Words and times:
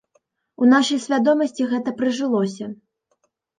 У 0.63 0.69
нашай 0.73 1.01
свядомасці 1.03 1.69
гэта 1.75 1.89
прыжылося. 2.01 2.65